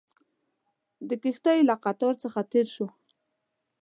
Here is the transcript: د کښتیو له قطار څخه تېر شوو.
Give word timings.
د 1.09 1.11
کښتیو 1.23 1.67
له 1.69 1.75
قطار 1.83 2.13
څخه 2.23 2.39
تېر 2.51 2.65
شوو. 2.73 2.87